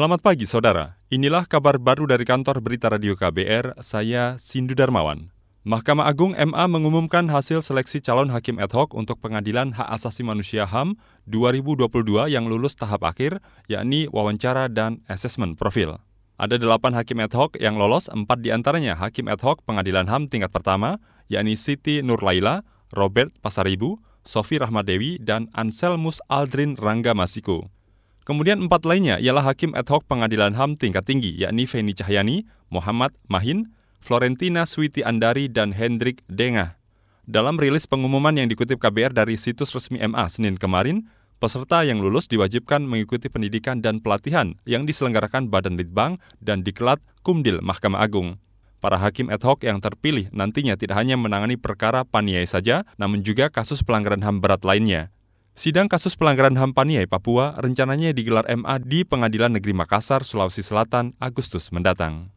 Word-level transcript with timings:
Selamat 0.00 0.24
pagi 0.24 0.48
saudara, 0.48 0.96
inilah 1.12 1.44
kabar 1.44 1.76
baru 1.76 2.08
dari 2.08 2.24
kantor 2.24 2.64
berita 2.64 2.88
radio 2.88 3.12
KBR, 3.12 3.84
saya 3.84 4.40
Sindu 4.40 4.72
Darmawan. 4.72 5.28
Mahkamah 5.60 6.08
Agung 6.08 6.32
MA 6.32 6.64
mengumumkan 6.72 7.28
hasil 7.28 7.60
seleksi 7.60 8.00
calon 8.00 8.32
hakim 8.32 8.56
ad 8.56 8.72
hoc 8.72 8.96
untuk 8.96 9.20
pengadilan 9.20 9.76
hak 9.76 9.84
asasi 9.92 10.24
manusia 10.24 10.64
HAM 10.64 10.96
2022 11.28 12.32
yang 12.32 12.48
lulus 12.48 12.80
tahap 12.80 13.04
akhir, 13.04 13.44
yakni 13.68 14.08
wawancara 14.08 14.72
dan 14.72 15.04
asesmen 15.04 15.52
profil. 15.52 16.00
Ada 16.40 16.56
delapan 16.56 16.96
hakim 16.96 17.20
ad 17.20 17.36
hoc 17.36 17.60
yang 17.60 17.76
lolos, 17.76 18.08
empat 18.08 18.40
di 18.40 18.56
antaranya 18.56 18.96
hakim 18.96 19.28
ad 19.28 19.44
hoc 19.44 19.60
pengadilan 19.68 20.08
HAM 20.08 20.32
tingkat 20.32 20.48
pertama, 20.48 20.96
yakni 21.28 21.60
Siti 21.60 22.00
Nurlaila, 22.00 22.64
Robert 22.96 23.36
Pasaribu, 23.44 24.00
Sofi 24.24 24.56
Rahmadewi, 24.56 25.20
dan 25.20 25.52
Anselmus 25.52 26.24
Aldrin 26.32 26.80
Rangga 26.80 27.12
Masiku. 27.12 27.68
Kemudian 28.28 28.60
empat 28.60 28.84
lainnya 28.84 29.16
ialah 29.16 29.48
hakim 29.48 29.72
ad 29.72 29.88
hoc 29.88 30.04
pengadilan 30.04 30.52
HAM 30.52 30.76
tingkat 30.76 31.08
tinggi, 31.08 31.32
yakni 31.34 31.64
Feni 31.64 31.96
Cahyani, 31.96 32.44
Muhammad 32.68 33.16
Mahin, 33.32 33.72
Florentina 34.00 34.68
Switi 34.68 35.00
Andari, 35.00 35.48
dan 35.48 35.72
Hendrik 35.72 36.20
Dengah. 36.28 36.76
Dalam 37.24 37.56
rilis 37.56 37.86
pengumuman 37.88 38.34
yang 38.34 38.50
dikutip 38.50 38.82
KBR 38.82 39.14
dari 39.14 39.38
situs 39.40 39.72
resmi 39.72 40.02
MA 40.02 40.26
Senin 40.28 40.60
kemarin, 40.60 41.08
peserta 41.40 41.80
yang 41.80 42.02
lulus 42.04 42.28
diwajibkan 42.28 42.84
mengikuti 42.84 43.32
pendidikan 43.32 43.80
dan 43.80 44.04
pelatihan 44.04 44.58
yang 44.68 44.84
diselenggarakan 44.84 45.48
Badan 45.48 45.80
Litbang 45.80 46.20
dan 46.44 46.60
diklat 46.60 47.00
Kumdil 47.24 47.64
Mahkamah 47.64 48.04
Agung. 48.04 48.36
Para 48.80 48.96
hakim 48.96 49.28
ad 49.28 49.44
hoc 49.44 49.60
yang 49.64 49.80
terpilih 49.80 50.32
nantinya 50.32 50.72
tidak 50.76 50.96
hanya 50.96 51.20
menangani 51.20 51.60
perkara 51.60 52.00
paniai 52.04 52.48
saja, 52.48 52.88
namun 52.96 53.20
juga 53.20 53.52
kasus 53.52 53.84
pelanggaran 53.84 54.24
HAM 54.24 54.40
berat 54.40 54.64
lainnya. 54.64 55.12
Sidang 55.58 55.90
kasus 55.90 56.14
pelanggaran 56.14 56.54
HAM 56.54 56.78
Paniai 56.78 57.10
Papua 57.10 57.58
rencananya 57.58 58.14
digelar 58.14 58.46
MA 58.54 58.78
di 58.78 59.02
Pengadilan 59.02 59.50
Negeri 59.50 59.74
Makassar, 59.74 60.22
Sulawesi 60.22 60.62
Selatan, 60.62 61.10
Agustus 61.18 61.74
mendatang. 61.74 62.30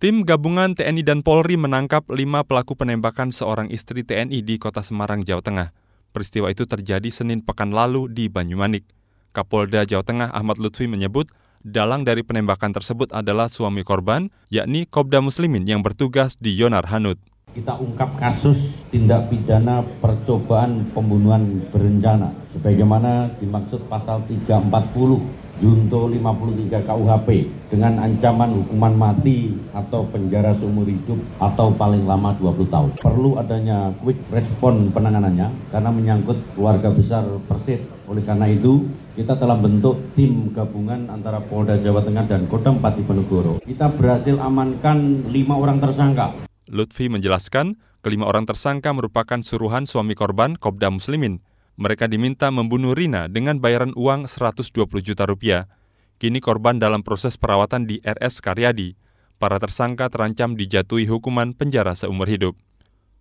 Tim 0.00 0.24
gabungan 0.24 0.72
TNI 0.72 1.04
dan 1.04 1.20
Polri 1.20 1.60
menangkap 1.60 2.08
lima 2.08 2.40
pelaku 2.40 2.72
penembakan 2.72 3.36
seorang 3.36 3.68
istri 3.68 4.00
TNI 4.00 4.40
di 4.40 4.56
kota 4.56 4.80
Semarang, 4.80 5.20
Jawa 5.20 5.44
Tengah. 5.44 5.68
Peristiwa 6.16 6.48
itu 6.48 6.64
terjadi 6.64 7.08
Senin 7.12 7.44
pekan 7.44 7.68
lalu 7.68 8.08
di 8.08 8.32
Banyumanik. 8.32 8.88
Kapolda 9.36 9.84
Jawa 9.84 10.04
Tengah 10.04 10.28
Ahmad 10.32 10.56
Lutfi 10.56 10.88
menyebut 10.88 11.28
dalang 11.60 12.04
dari 12.04 12.24
penembakan 12.24 12.72
tersebut 12.72 13.12
adalah 13.12 13.52
suami 13.52 13.84
korban, 13.84 14.32
yakni 14.48 14.88
Kobda 14.88 15.20
Muslimin 15.20 15.68
yang 15.68 15.84
bertugas 15.84 16.40
di 16.40 16.56
Yonar 16.56 16.88
Hanud 16.88 17.20
kita 17.54 17.78
ungkap 17.78 18.18
kasus 18.18 18.82
tindak 18.90 19.30
pidana 19.30 19.86
percobaan 20.02 20.90
pembunuhan 20.90 21.62
berencana 21.70 22.34
sebagaimana 22.50 23.30
dimaksud 23.38 23.86
pasal 23.86 24.26
340 24.26 25.44
Junto 25.54 26.10
53 26.10 26.82
KUHP 26.82 27.28
dengan 27.70 28.02
ancaman 28.02 28.58
hukuman 28.58 28.90
mati 28.90 29.54
atau 29.70 30.02
penjara 30.10 30.50
seumur 30.50 30.82
hidup 30.82 31.14
atau 31.38 31.70
paling 31.70 32.02
lama 32.10 32.34
20 32.42 32.74
tahun. 32.74 32.90
Perlu 32.98 33.38
adanya 33.38 33.94
quick 34.02 34.18
respon 34.34 34.90
penanganannya 34.90 35.46
karena 35.70 35.90
menyangkut 35.94 36.42
keluarga 36.58 36.90
besar 36.90 37.22
Persit. 37.46 37.86
Oleh 38.10 38.26
karena 38.26 38.50
itu, 38.50 38.82
kita 39.14 39.38
telah 39.38 39.54
bentuk 39.54 39.94
tim 40.18 40.50
gabungan 40.50 41.06
antara 41.06 41.38
Polda 41.38 41.78
Jawa 41.78 42.02
Tengah 42.02 42.26
dan 42.26 42.50
Kodam 42.50 42.82
Pati 42.82 43.06
Penegoro. 43.06 43.62
Kita 43.62 43.94
berhasil 43.94 44.34
amankan 44.42 45.30
lima 45.30 45.54
orang 45.54 45.78
tersangka. 45.78 46.34
Lutfi 46.74 47.06
menjelaskan, 47.06 47.78
kelima 48.02 48.26
orang 48.26 48.50
tersangka 48.50 48.90
merupakan 48.90 49.38
suruhan 49.38 49.86
suami 49.86 50.18
korban 50.18 50.58
Kobda 50.58 50.90
Muslimin. 50.90 51.38
Mereka 51.78 52.10
diminta 52.10 52.50
membunuh 52.50 52.98
Rina 52.98 53.30
dengan 53.30 53.62
bayaran 53.62 53.94
uang 53.94 54.26
120 54.26 54.82
juta 54.98 55.22
rupiah. 55.22 55.70
Kini 56.18 56.42
korban 56.42 56.82
dalam 56.82 57.06
proses 57.06 57.38
perawatan 57.38 57.86
di 57.86 58.02
RS 58.02 58.42
Karyadi. 58.42 58.98
Para 59.38 59.62
tersangka 59.62 60.10
terancam 60.10 60.58
dijatuhi 60.58 61.06
hukuman 61.06 61.54
penjara 61.54 61.94
seumur 61.94 62.26
hidup. 62.26 62.58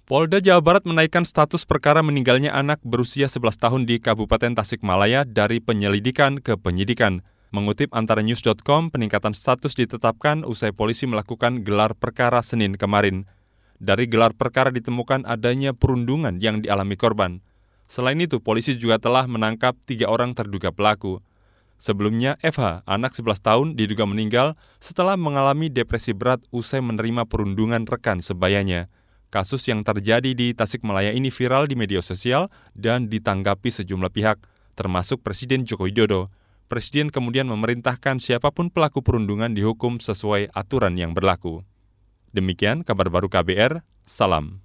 Polda 0.10 0.42
Jawa 0.42 0.66
Barat 0.66 0.90
menaikkan 0.90 1.22
status 1.22 1.62
perkara 1.70 2.02
meninggalnya 2.02 2.58
anak 2.58 2.82
berusia 2.82 3.30
11 3.30 3.54
tahun 3.62 3.82
di 3.86 4.02
Kabupaten 4.02 4.58
Tasikmalaya 4.58 5.30
dari 5.30 5.62
penyelidikan 5.62 6.42
ke 6.42 6.58
penyidikan. 6.58 7.22
Mengutip 7.54 7.94
antara 7.94 8.26
news.com, 8.26 8.90
peningkatan 8.90 9.38
status 9.38 9.78
ditetapkan 9.78 10.42
usai 10.42 10.74
polisi 10.74 11.06
melakukan 11.06 11.62
gelar 11.62 11.94
perkara 11.94 12.42
Senin 12.42 12.82
kemarin. 12.82 13.30
Dari 13.84 14.08
gelar 14.08 14.32
perkara 14.32 14.72
ditemukan 14.72 15.28
adanya 15.28 15.76
perundungan 15.76 16.40
yang 16.40 16.64
dialami 16.64 16.96
korban. 16.96 17.44
Selain 17.84 18.16
itu, 18.16 18.40
polisi 18.40 18.80
juga 18.80 18.96
telah 18.96 19.28
menangkap 19.28 19.76
tiga 19.84 20.08
orang 20.08 20.32
terduga 20.32 20.72
pelaku. 20.72 21.20
Sebelumnya, 21.76 22.40
FH, 22.40 22.88
anak 22.88 23.12
11 23.12 23.44
tahun, 23.44 23.68
diduga 23.76 24.08
meninggal 24.08 24.56
setelah 24.80 25.20
mengalami 25.20 25.68
depresi 25.68 26.16
berat 26.16 26.40
usai 26.48 26.80
menerima 26.80 27.28
perundungan 27.28 27.84
rekan 27.84 28.24
sebayanya. 28.24 28.88
Kasus 29.28 29.68
yang 29.68 29.84
terjadi 29.84 30.32
di 30.32 30.56
Tasikmalaya 30.56 31.12
ini 31.12 31.28
viral 31.28 31.68
di 31.68 31.76
media 31.76 32.00
sosial 32.00 32.48
dan 32.72 33.12
ditanggapi 33.12 33.68
sejumlah 33.68 34.16
pihak, 34.16 34.40
termasuk 34.80 35.20
Presiden 35.28 35.68
Joko 35.68 35.92
Widodo. 35.92 36.32
Presiden 36.72 37.12
kemudian 37.12 37.52
memerintahkan 37.52 38.24
siapa 38.24 38.56
pun 38.56 38.72
pelaku 38.72 39.04
perundungan 39.04 39.52
dihukum 39.52 40.00
sesuai 40.00 40.56
aturan 40.56 40.96
yang 40.96 41.12
berlaku. 41.12 41.68
Demikian 42.34 42.82
kabar 42.82 43.14
baru 43.14 43.30
KBR, 43.30 43.86
salam. 44.10 44.58